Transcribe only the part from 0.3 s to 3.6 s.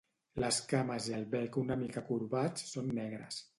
Les cames i el bec una mica corbats són negres.